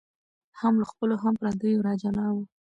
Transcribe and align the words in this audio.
هم 0.59 0.73
له 0.81 0.85
خپلو 0.91 1.15
هم 1.23 1.33
پردیو 1.41 1.85
را 1.87 1.93
جلا 2.01 2.27
وه 2.35 2.43